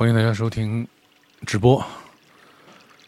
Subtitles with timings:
[0.00, 0.88] 欢迎大家收听
[1.44, 1.84] 直播。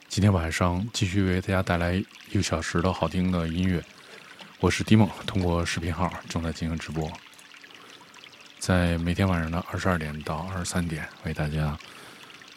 [0.09, 3.83] 今天晚上继续为大家带来一个小时的好听的音乐。
[4.61, 7.11] 我是迪梦，通过视频号正在进行直播，
[8.59, 11.75] 在每天晚上的二十二点到二十三点为大家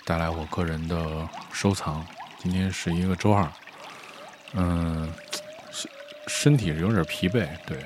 [0.04, 2.06] 带来我个人的收藏。
[2.38, 3.50] 今天是一个周二，
[4.52, 5.14] 嗯，
[5.72, 5.90] 身
[6.28, 7.78] 身体有点疲惫，对，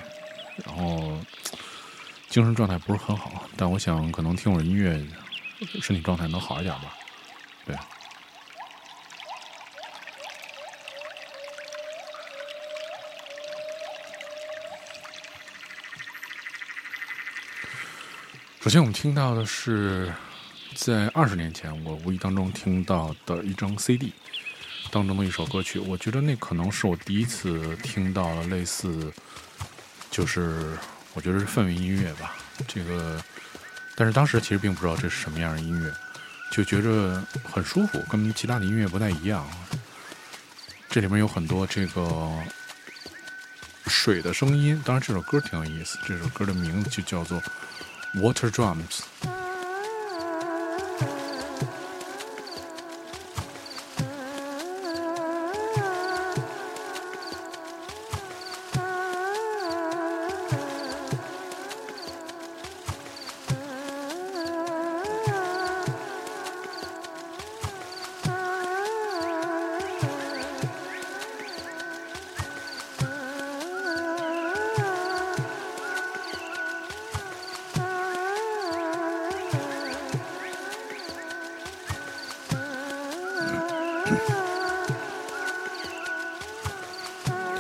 [0.66, 1.16] 然后
[2.28, 5.00] 精神状态不是很好，但我想可能听会音乐。
[5.82, 6.96] 身体状态能好一点吧？
[7.66, 7.76] 对。
[18.62, 20.14] 首先，我们听到的是
[20.76, 24.14] 在二十年前我无意当中听到的一张 CD
[24.92, 25.80] 当中的一首歌曲。
[25.80, 29.12] 我觉得那可能是我第一次听到了类似，
[30.12, 30.78] 就是
[31.14, 32.38] 我觉得是氛围音乐吧。
[32.68, 33.22] 这个。
[34.00, 35.94] 但是当时其实并不知道这是什么样的音乐，
[36.50, 39.46] 就觉着很舒服，跟其他的音乐不太一样。
[40.90, 42.32] 这里面有很多这个
[43.88, 47.42] 水的声音，当然这首歌挺有意思，这首歌的名字就叫做
[48.16, 49.02] 《Water Drums》。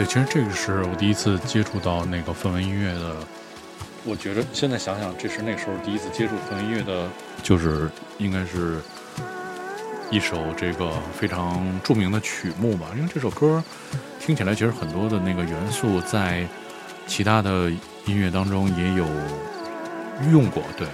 [0.09, 3.15] 其实这个是我第一次接触到那个氛围音乐的。
[4.03, 7.07] 我觉得现在想想，这是那时候第一次接触氛围音乐的，
[7.43, 8.80] 就是应该是
[10.09, 12.87] 一首这个非常著名的曲目吧。
[12.95, 13.63] 因为这首歌
[14.19, 16.43] 听起来其实很多的那个元素在
[17.05, 17.69] 其他的
[18.08, 19.05] 音乐当中也有
[20.31, 20.87] 用过，对。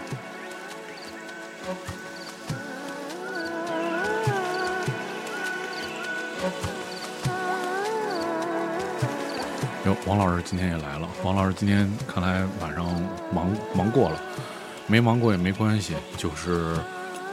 [10.05, 11.09] 王老师今天也来了。
[11.23, 12.85] 王老师今天看来晚上
[13.33, 14.21] 忙忙过了，
[14.85, 16.77] 没忙过也没关系，就是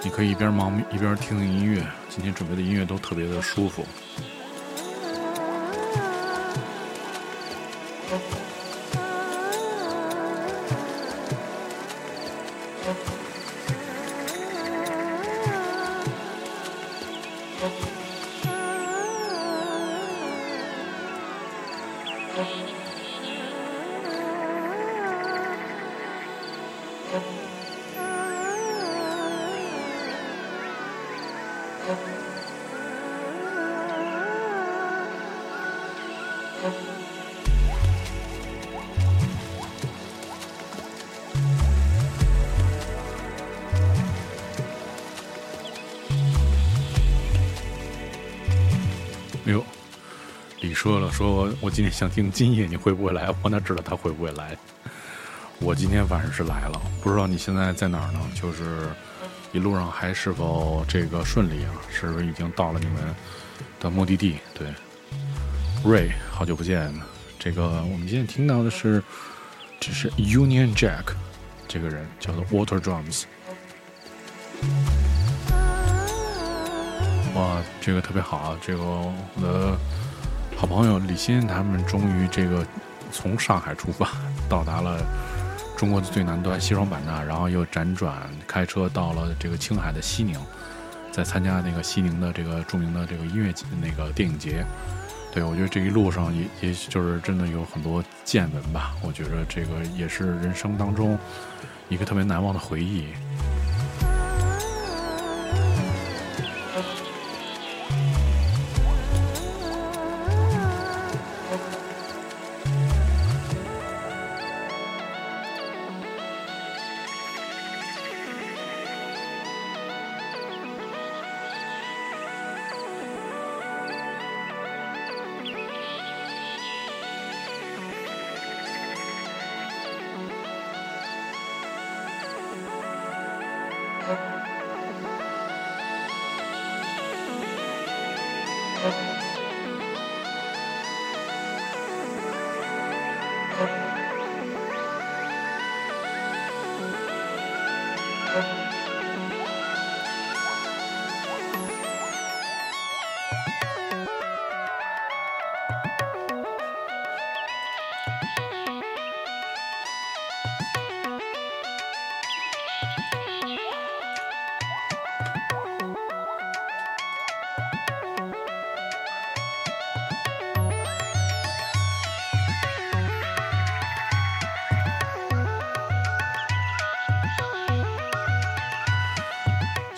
[0.03, 1.87] 你可以一边忙一边听听音乐。
[2.09, 3.85] 今天准备的音乐都特别的舒服。
[22.35, 22.43] 说
[27.21, 27.42] 了，
[51.13, 53.33] 说我今天想听今夜，你会不会来？
[53.43, 54.57] 我哪知道他会不会来？
[55.61, 58.19] 我今天晚上是来了，不知道你现在在哪儿呢？
[58.35, 58.89] 就是
[59.53, 61.71] 一路上还是否这个顺利啊？
[61.91, 63.15] 是不是已经到了你们
[63.79, 64.39] 的目的地？
[64.55, 64.69] 对
[65.85, 66.93] ，Ray，好久不见。
[67.39, 69.03] 这个我们今天听到的是，
[69.79, 71.15] 这是 Union Jack，
[71.69, 73.25] 这个人叫做 Water Drums。
[77.35, 78.59] 哇，这个特别好啊！
[78.63, 79.13] 这个我
[79.43, 79.79] 的。
[80.63, 82.65] 好朋友李欣他们终于这个
[83.11, 84.09] 从上海出发，
[84.49, 85.05] 到达了
[85.77, 90.39] 中国的最南端西双版纳，然后又辗转开车到了这个青海的西宁，
[91.11, 94.65] 在参加那个西宁的这个著名的这个音乐节那个电影节。
[95.35, 101.19] 对我觉得这一路上也也就是真的有很多见闻吧，我觉得这个也是人生当中
[101.89, 103.09] 一个特别难忘的回忆。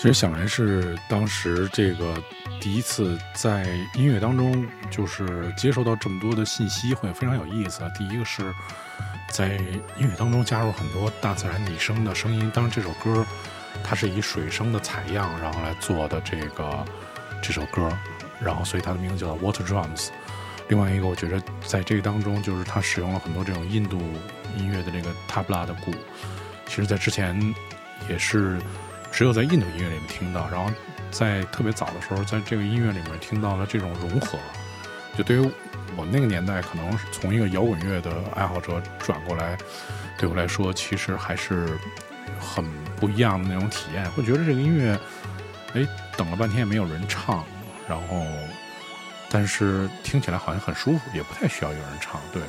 [0.05, 2.23] 其实想来是当时这个
[2.61, 3.65] 第一次在
[3.95, 7.81] 音乐当中，就是接收到这么多的信息，会非常有意思。
[7.97, 8.53] 第一个是
[9.31, 9.55] 在
[9.97, 13.25] 音乐当中加入很多大自然拟声的声音，当然这首歌
[13.83, 16.85] 它是以水声的采样然后来做的这个
[17.41, 17.91] 这首歌，
[18.43, 20.09] 然后所以它的名字叫 Water Drums。
[20.69, 23.99] 另外一个，我觉得在这个当中，就是它使用了很多这种印度
[24.55, 25.95] 音乐的这个 tabla 的鼓，
[26.67, 27.55] 其实在之前
[28.07, 28.59] 也是。
[29.15, 30.69] 只有在印度音乐里面听到，然后
[31.13, 34.37] 在特别早的时候，在这个音乐里面听到了这种融合。
[35.17, 35.51] 就对于
[35.97, 39.57] 我那个年代，可能从一个摇滚乐的爱好者转过来，
[40.19, 41.79] 对我来说，其实还是
[42.41, 42.65] 很
[42.97, 44.05] 不一样的那种体验。
[44.11, 44.99] 会觉得这个音乐，
[45.75, 47.45] 哎，等了半天也没有人唱，
[47.89, 48.27] 然后
[49.31, 52.43] 但是听起来好像很舒服，也不太需要有人唱，对，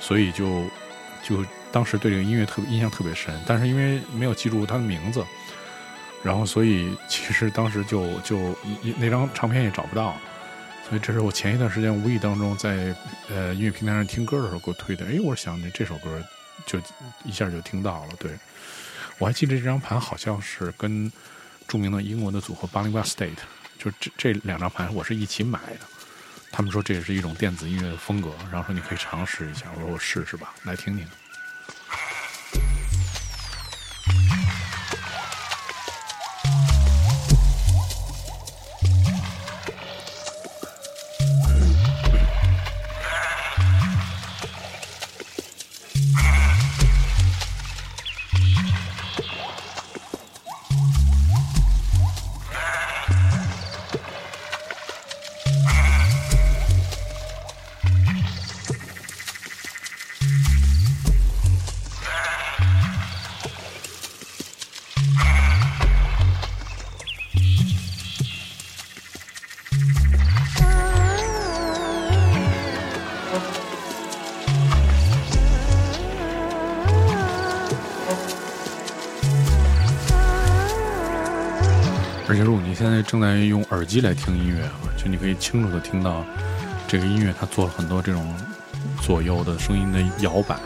[0.00, 0.64] 所以就
[1.22, 1.42] 就
[1.72, 3.34] 当时对这个音乐特别印象特别深。
[3.46, 5.24] 但是因为没有记住它的名字。
[6.24, 8.56] 然后，所以其实当时就就
[8.96, 10.16] 那张唱片也找不到，
[10.88, 12.96] 所以这是我前一段时间无意当中在
[13.28, 15.04] 呃音乐平台上听歌的时候给我推的。
[15.04, 16.24] 哎，我想着这首歌
[16.64, 16.80] 就
[17.24, 18.12] 一下就听到了。
[18.18, 18.32] 对
[19.18, 21.12] 我还记得这张盘好像是跟
[21.68, 23.36] 著名的英国的组合 b a l i n g State，
[23.78, 25.80] 就这这两张盘我是一起买的。
[26.50, 29.66] 他们说这也是一种电子音乐的风格，然后说你可以尝试一下。
[29.74, 31.06] 我说我试试吧，来听听。
[83.14, 86.24] 正在用耳机来听音乐啊，就你可以清楚的听到
[86.88, 88.34] 这个音乐，它做了很多这种
[89.00, 90.56] 左右的声音的摇摆，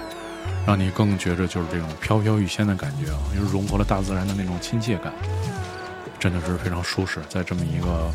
[0.67, 5.13] 让你更觉着就是这种飘飘欲仙的感觉啊，又融合了大自然的那种亲切感，
[6.19, 8.11] 真的是非常舒适，在这么一个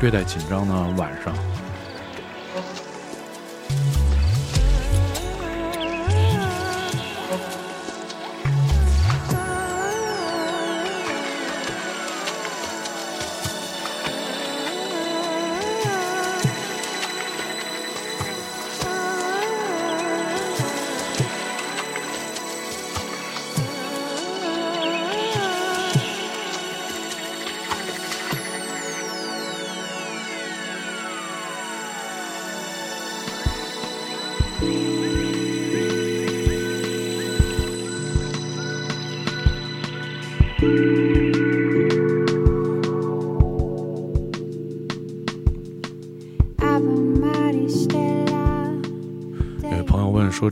[0.00, 1.34] 略带紧张的晚上。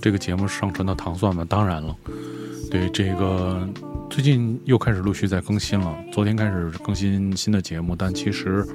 [0.02, 1.96] 这个节目上传到糖蒜吗？”当然了，
[2.68, 3.66] 对这个
[4.10, 5.96] 最近又开始陆续在更新了。
[6.12, 8.66] 昨天开始更新新的节目，但其实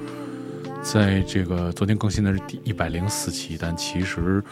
[0.82, 4.42] 在这个昨天更新的是第一百零四期，但其实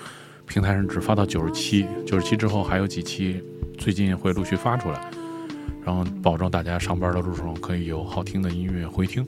[0.46, 3.42] 平台上只发到九十七，九十七之后还有几期，
[3.78, 5.00] 最近会陆续发出来。
[5.82, 9.26] 然后保证大家上班的路上可以有好听的音乐回听，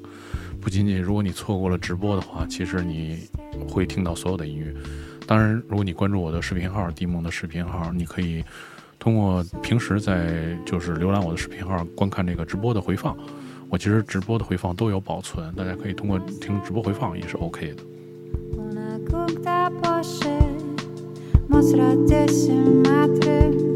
[0.61, 3.21] 不仅仅如果你错过了直播的话，其实你
[3.67, 4.75] 会听到所有的音乐。
[5.29, 8.43] 当然，如果你关注我的视频号“迪梦”的视频号，你可以
[8.99, 13.15] 通过平时在就是浏览我的视频号观看这个直播的回放。
[13.69, 17.83] 我其实直播的回放都有保存，大家可以通过听直播回放也是 OK 的。
[21.51, 23.68] Mocra ty się matry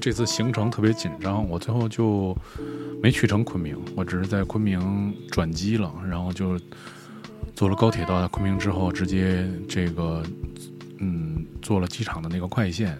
[0.00, 2.34] 这次行程特别紧张，我最后就
[3.02, 6.58] 没去成昆明，我只是在昆明转机了，然后就
[7.54, 10.22] 坐了高铁到达昆明之后，直接这个
[10.98, 12.98] 嗯坐了机场的那个快线，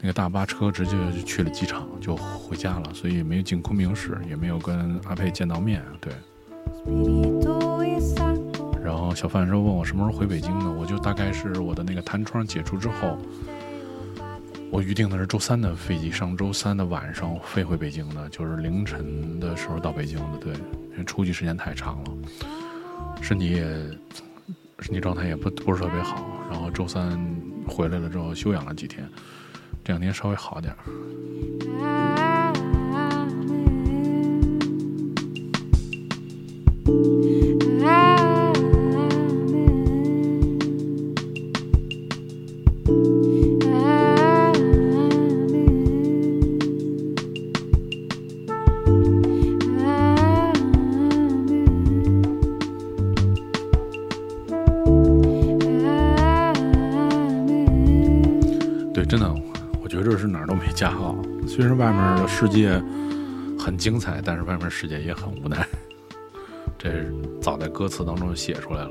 [0.00, 6.12] 那个大巴车直接就去了机场，就回家了，所以没有进昆明市，也没有跟阿佩见到面，对。
[8.82, 10.72] 然后小范说问我什么时候回北京呢？
[10.78, 13.18] 我就大概是我的那个弹窗解除之后，
[14.72, 20.38] 我预定的是周三的飞机，上周三的晚上飞回北京的，就是凌晨的时候到北京的。
[20.38, 22.12] 对，因为出去时间太长了，
[23.20, 23.64] 身体也
[24.78, 26.24] 身体状态也不不是特别好。
[26.50, 27.18] 然后周三
[27.66, 29.08] 回来了之后休养了几天，
[29.82, 32.09] 这两天稍微好点儿。
[61.60, 62.72] 虽然外面的世界
[63.58, 65.68] 很精彩，但是外面世界也很无奈。
[66.78, 67.04] 这
[67.38, 68.90] 早在歌词当中写出来了。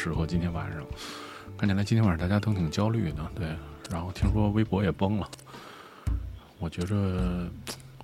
[0.00, 0.80] 适合今天晚上。
[1.56, 3.48] 看起来今天晚上大家都挺焦虑的，对。
[3.90, 5.28] 然后听说微博也崩了，
[6.60, 7.50] 我觉着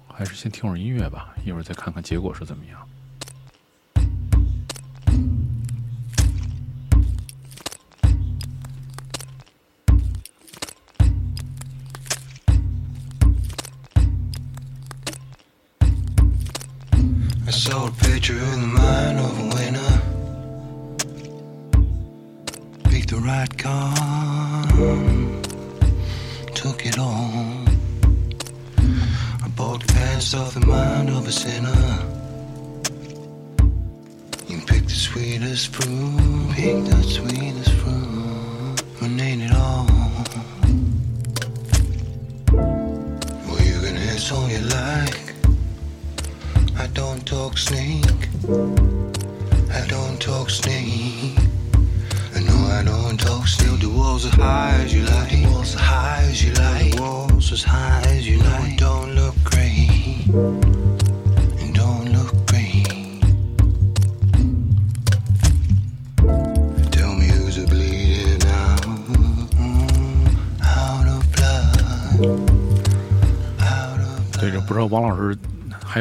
[0.09, 2.81] 还是先听会儿音乐吧，一会儿再看看结果是怎么样。
[23.45, 25.43] Right gun
[26.55, 27.65] took it all.
[29.45, 31.85] I bought the pants off the mind of a sinner.
[34.49, 37.44] You picked the sweetest fruit, picked the sweetest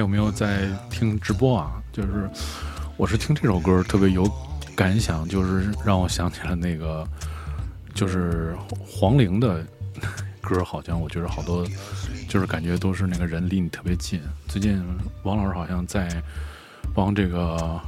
[0.03, 1.81] 有没有在听直播啊？
[1.93, 2.29] 就是
[2.97, 4.29] 我是听这首歌特别有
[4.75, 7.07] 感想就是让我想起了那个，
[7.95, 8.53] 就是
[8.85, 9.65] 黄龄的
[10.41, 11.65] 歌，好像我觉得好多，
[12.27, 14.21] 就是感觉都是那个人离你特别近。
[14.49, 14.83] 最近
[15.23, 16.21] 王老师好像在
[16.93, 17.79] 帮这个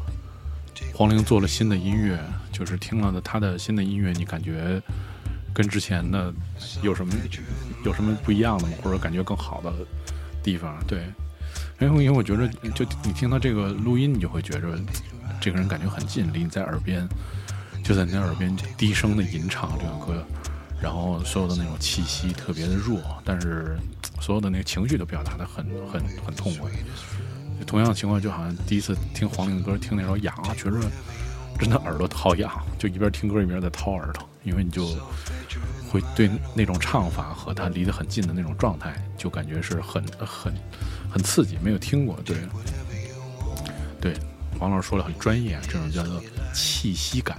[0.93, 2.17] 黄龄做了新的音乐，
[2.50, 4.81] 就是听了他的新的音乐，你感觉
[5.53, 6.34] 跟之前的
[6.81, 7.13] 有什么
[7.84, 8.74] 有什么不一样的吗？
[8.81, 9.74] 或者感觉更好的
[10.41, 10.81] 地方？
[10.88, 11.03] 对，
[11.79, 14.77] 因为因为我觉得，就你听到这个录音，你就会觉着。
[15.41, 17.08] 这个人感觉很近，离你在耳边，
[17.84, 20.25] 就在你耳边低声的吟唱这个歌，
[20.82, 23.77] 然后所有的那种气息特别的弱，但是
[24.22, 26.72] 所有的那个情绪都表达的很很很痛快。
[27.67, 30.79] 同样的情况，就好像第一次听黄龄的歌，听那首《痒》，觉着
[31.60, 34.88] 真的耳朵掏痒，就一边听歌一边在掏耳朵，因为你就
[35.91, 40.53] 会对那种唱法和他离得很近的那种状态，就感觉是很很
[41.15, 41.57] 很刺激。
[41.63, 42.36] 没有听过，对
[44.01, 44.13] 对。
[44.60, 46.22] 王老师说的很专业，这种叫做
[46.53, 47.38] 气息感。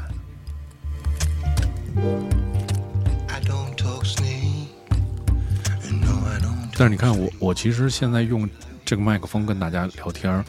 [6.79, 8.49] 但是你看我，我其实现在用
[8.83, 10.43] 这个麦克风跟大家聊天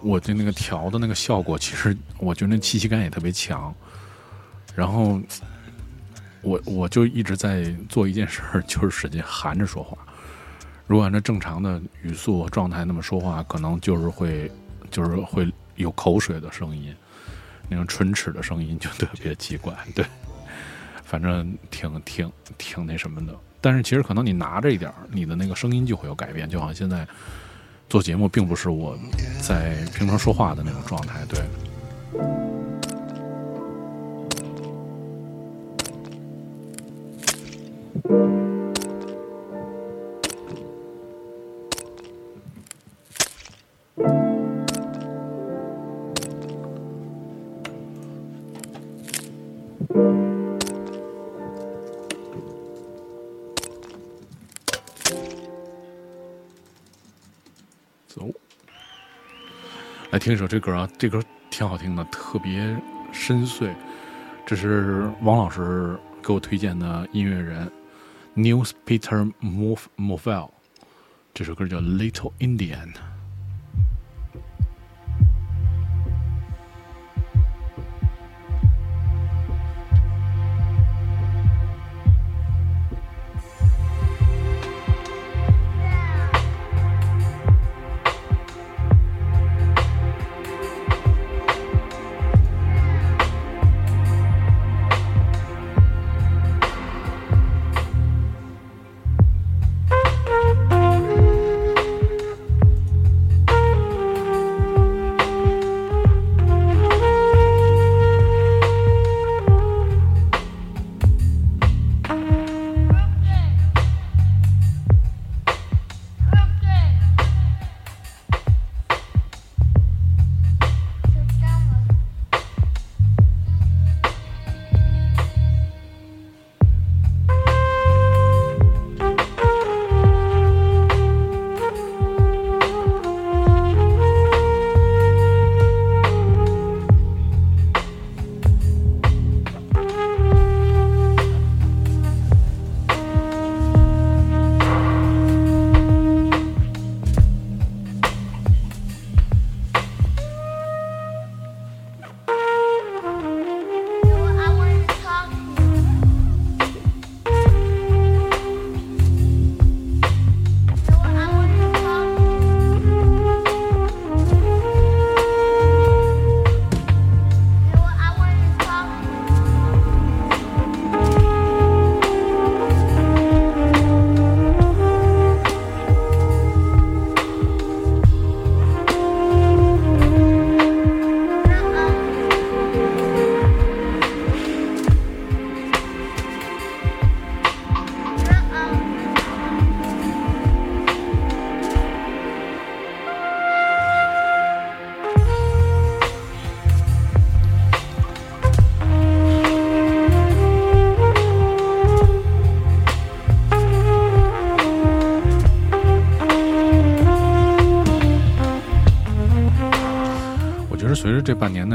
[0.00, 3.72] 我的那个调的那个效果，其实我觉得那气息感也特别强。
[4.74, 5.20] 然后
[6.40, 9.96] 我我就一直在做一件事儿，就是使劲含着说话，
[10.86, 14.50] 如果按照正常的语速状态那么说话，可能就是会
[14.90, 16.94] 就是会有口水的声音，
[17.68, 19.74] 那种唇齿的声音就特别奇怪。
[19.94, 20.04] 对，
[21.04, 23.34] 反正挺挺挺那什么的。
[23.60, 26.48] 但是其实可能你拿着一点儿，你的那个声音就会有改变。
[26.48, 27.06] 就好像现在
[27.88, 28.98] 做节目，并不是我
[29.40, 31.24] 在平常说话的那种状态。
[31.26, 31.40] 对。
[60.32, 62.74] 这首这歌啊，这歌挺好听的，特别
[63.12, 63.70] 深邃。
[64.46, 67.70] 这是王老师给我推荐的音乐人
[68.34, 70.48] ，Nils Peter Mo Movell，
[71.34, 72.94] 这首歌叫《Little Indian》。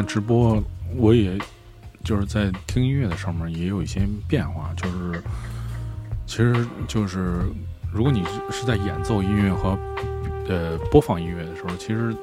[0.08, 0.63] 直播，
[0.96, 1.38] 我也
[2.04, 4.72] 就是在听音乐的上面也有一些变化。
[4.78, 5.22] 就是，
[6.26, 7.41] 其实就是
[7.93, 9.78] 如果你是在演奏音乐和
[10.48, 12.15] 呃播放音乐的时候，其实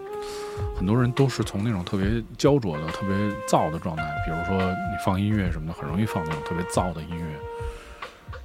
[0.74, 3.14] 很多人都是从那种特别焦灼的、特别
[3.46, 7.38] 燥的状态，比如说你放音乐什么的，很容易放那种特别燥的音乐。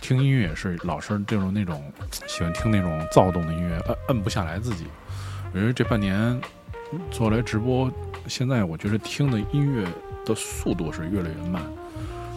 [0.02, 1.82] 听音乐也是老是这种那种
[2.28, 4.86] 喜欢听那种躁动的音乐，摁摁不下来自己。
[5.54, 6.40] 我觉得这半年
[7.10, 7.90] 做来直播。
[8.28, 9.88] 现在我觉得听的音乐
[10.26, 11.62] 的速度是越来越慢。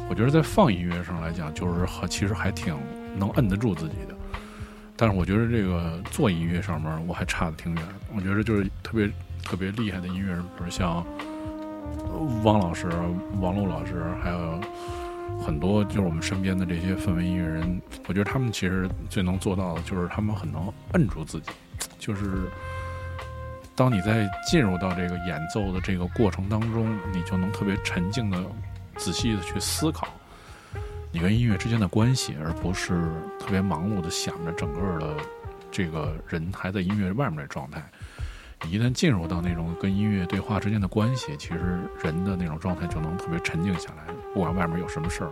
[0.08, 2.76] 我觉得在放音乐上来讲，就是和其实还挺
[3.16, 4.14] 能摁得住自己的。
[4.96, 7.84] 但是我觉得这个做音乐上面我还差得挺远。
[8.14, 9.10] 我觉得就是特别
[9.42, 11.04] 特别厉害的音乐人，比如像
[12.42, 12.88] 汪老师、
[13.40, 14.60] 王璐老师，还有
[15.40, 21.50] 很多就是我们身边的这些氛围音乐人，我觉得他们其实最能做到的就是他们很能摁住自己，
[21.98, 22.50] 就是。
[23.74, 28.38] 当你在进入到这个演奏的这个过程当中，你就能特别沉静的、
[28.96, 30.08] 仔细的去思考
[31.10, 33.02] 你跟音乐之间的关系，而不是
[33.40, 35.16] 特别盲目的想着整个的
[35.70, 37.82] 这个人还在音乐外面的状态。
[38.64, 44.04] 你一旦进入到那种跟音乐对话之间的关系，其实人的那种状态就能特别沉静下来。
[44.32, 45.30] 不管外面有什么事儿，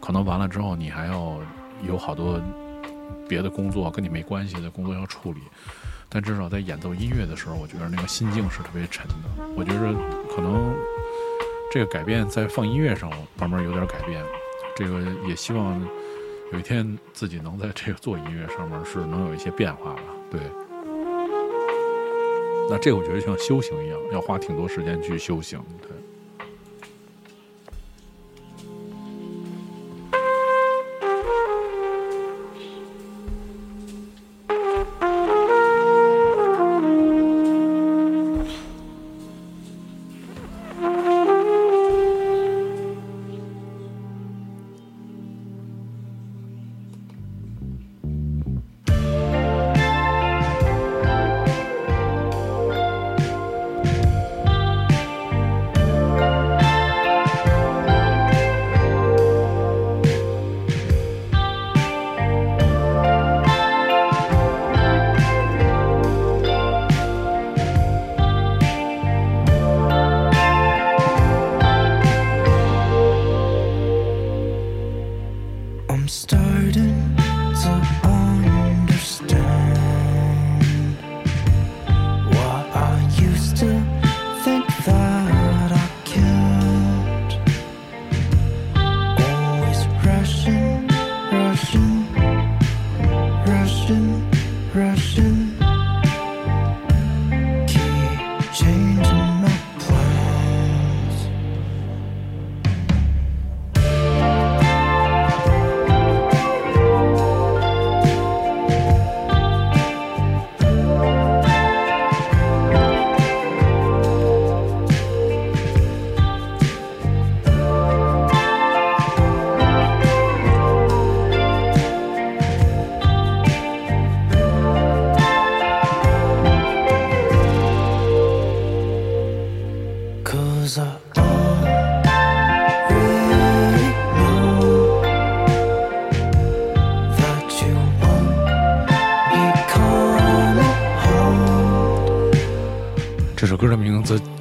[0.00, 1.38] 可能完了之后你还要
[1.86, 2.40] 有好多
[3.28, 5.40] 别的工作跟你没关系的工作要处理。
[6.08, 9.14] 但至少在演奏音乐的时候，我觉得那个心境是特别沉的。
[9.56, 9.92] 我觉得
[10.34, 10.74] 可能
[11.70, 14.24] 这个改变在放音乐上慢慢有点改变。
[14.74, 15.80] 这个也希望
[16.52, 20.02] 有一天自己能在这个做音乐上面是能有一些变化吧？
[20.30, 20.40] 对。
[22.68, 25.58] 那这个我觉得像修行一样，要花挺多时间去修行。
[25.80, 25.95] 对。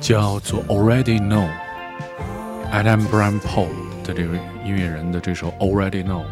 [0.05, 3.69] 叫做 Already Know，Adam Brian Paul
[4.05, 6.25] 的这个音乐人的这首 Already Know。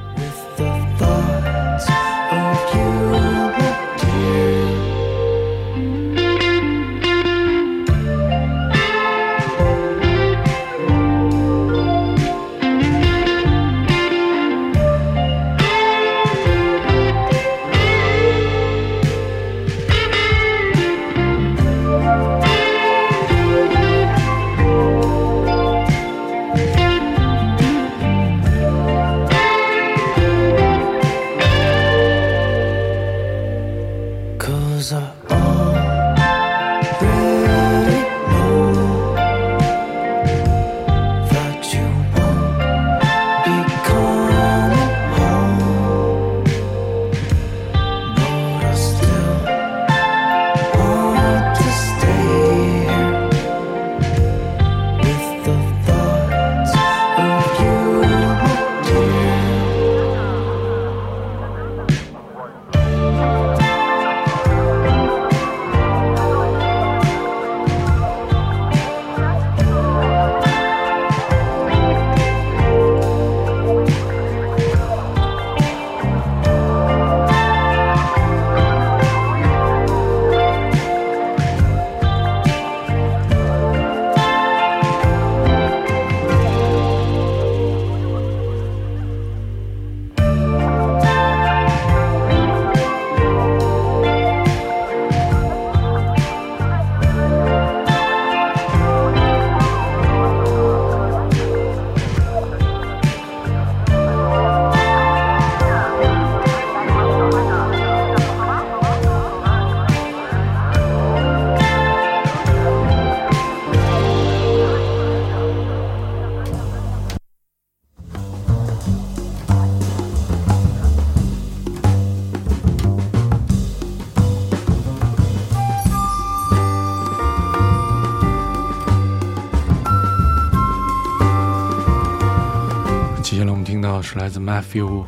[134.14, 135.04] 是来自 Matthew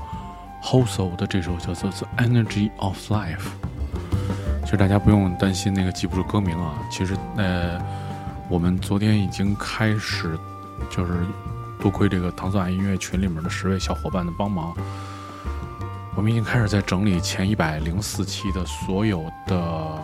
[0.62, 3.38] h o s e l 的这首叫做《The Energy of Life》。
[4.64, 6.74] 其实大家不用担心那个记不住歌名啊。
[6.90, 7.80] 其实呃，
[8.50, 10.36] 我们昨天已经开始，
[10.90, 11.24] 就是
[11.80, 14.76] 多亏这个唐宋爱音乐群里面的十位小伙伴的帮忙，
[16.16, 20.04] 我们已经开始在整理前一百零四期的所有的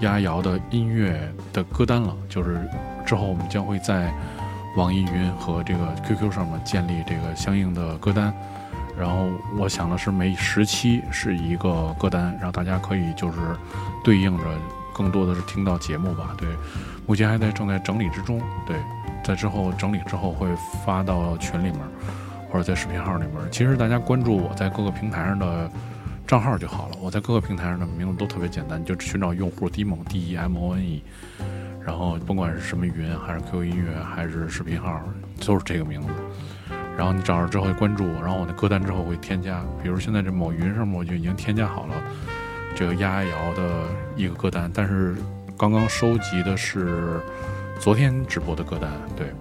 [0.00, 2.16] 丫瑶的音乐的歌单了。
[2.30, 2.66] 就是
[3.04, 4.10] 之后我们将会在。
[4.76, 8.32] 网易云和这个 QQ 上面建立这个相应的歌单，
[8.98, 13.38] 然后我想的是每十期是一个歌单，然后大家可以就是
[14.02, 14.44] 对应着
[14.94, 16.34] 更多的是听到节目吧。
[16.38, 16.48] 对，
[17.06, 18.40] 目前还在正在整理之中。
[18.66, 18.76] 对，
[19.22, 20.48] 在之后整理之后会
[20.84, 21.78] 发到群里面，
[22.50, 23.36] 或者在视频号里面。
[23.50, 25.70] 其实大家关注我在各个平台上的
[26.26, 26.96] 账号就好了。
[27.00, 31.02] 我在各个平台上的名字都特别简单，就寻找用户 D 蒙 D E M O N E，
[31.84, 35.00] 然后甭管是什么云还是 QQ 音乐还是视频号，
[35.44, 36.08] 都是这个名字。
[36.96, 41.94] 然后你找着之后会关注我，然后我的歌单之后会添加，比如现在这某云上面我就已经添加好了
[42.76, 45.16] 这个丫丫瑶的一个歌单，但是
[45.56, 47.20] 刚刚收集的是
[47.80, 49.32] 昨天直播的歌单，对，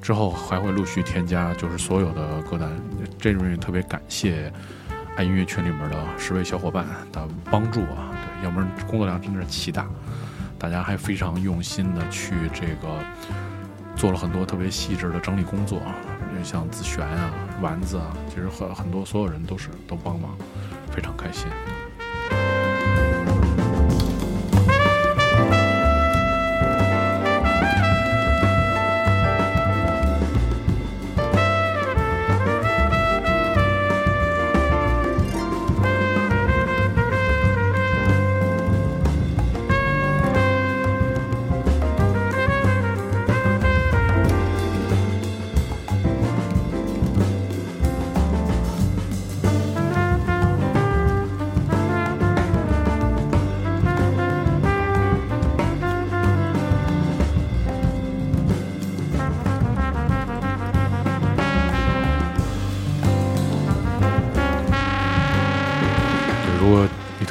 [0.00, 2.70] 之后还会陆续添加，就是所有的歌单。
[3.18, 4.52] 这种也特别感谢
[5.16, 9.86] 爱音乐群里面的十位小伙伴的帮助啊，对，要不然工作量真的是奇大，
[10.58, 12.98] 大家还非常用心的去这个
[13.96, 15.80] 做了很多特别细致的整理工作。
[16.32, 17.30] 因为像子璇啊、
[17.62, 20.36] 丸子啊，其实很很多所有人都是都帮忙，
[20.90, 21.46] 非常开心。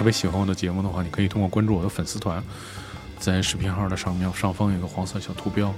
[0.05, 2.43] 特别喜欢我的节目的话，你可以通过关注我的粉丝团，
[3.17, 5.73] 在视频号的上面上方有个黄色小图标，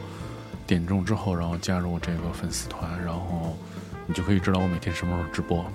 [0.65, 3.57] 点中之后，然后加入这个粉丝团，然后
[4.05, 5.65] 你就可以知道我每天什么时候直播。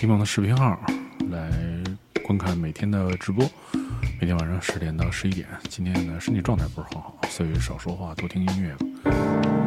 [0.00, 0.80] 通过迪梦的视频号
[1.30, 1.50] 来
[2.24, 3.44] 观看每天的直播，
[4.18, 5.46] 每天晚上十点到十一点。
[5.68, 9.59] 今天呢，身体状态不是很好，所以少说话，多听音乐。